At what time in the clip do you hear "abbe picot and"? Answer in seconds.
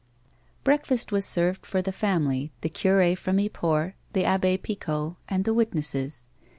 4.25-5.45